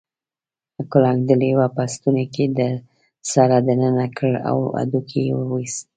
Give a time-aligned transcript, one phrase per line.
[0.91, 2.45] کلنګ د لیوه په ستوني کې
[3.31, 5.85] سر دننه کړ او هډوکی یې وویست.